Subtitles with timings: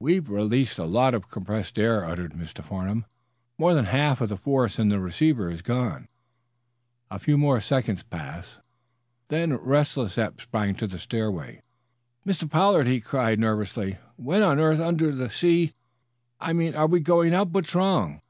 [0.00, 2.60] "We've released a lot of compressed air," uttered Mr.
[2.60, 3.04] Farnum.
[3.56, 6.08] "More than half of the force in the receiver is gone."
[7.08, 8.58] A few seconds more passed.
[9.28, 11.62] Then restless Eph sprang to the stairway.
[12.26, 12.50] "Mr.
[12.50, 15.72] Pollard," he cried, nervously, "when on earth under the sea,
[16.40, 17.50] I mean are we going up?
[17.50, 18.22] What's wrong?"